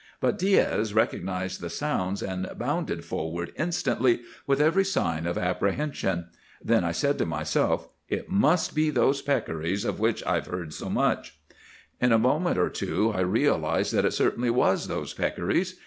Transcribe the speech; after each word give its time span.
But 0.19 0.39
Diaz 0.39 0.95
recognized 0.95 1.61
the 1.61 1.69
sounds, 1.69 2.23
and 2.23 2.49
bounded 2.57 3.05
forward 3.05 3.53
instantly 3.55 4.21
with 4.47 4.59
every 4.59 4.83
sign 4.83 5.27
of 5.27 5.37
apprehension. 5.37 6.25
Then 6.59 6.83
I 6.83 6.91
said 6.91 7.19
to 7.19 7.25
myself, 7.27 7.87
'It 8.09 8.27
must 8.27 8.73
be 8.73 8.89
those 8.89 9.21
peccaries 9.21 9.85
of 9.85 9.99
which 9.99 10.25
I've 10.25 10.47
heard 10.47 10.73
so 10.73 10.89
much.' 10.89 11.39
"In 11.99 12.11
a 12.11 12.17
moment 12.17 12.57
or 12.57 12.71
two 12.71 13.11
I 13.15 13.19
realized 13.21 13.93
that 13.93 14.03
it 14.05 14.13
certainly 14.13 14.49
was 14.49 14.87
those 14.87 15.13
peccaries. 15.13 15.79